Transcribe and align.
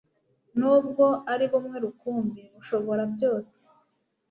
n'ubwo 0.57 1.05
ari 1.31 1.45
bumwe 1.51 1.77
rukumbi, 1.85 2.41
bushobora 2.55 3.03
byose 3.13 3.53